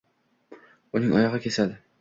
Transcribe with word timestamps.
Uning 1.01 1.15
oyog‘i 1.21 1.45
kasal. 1.47 1.81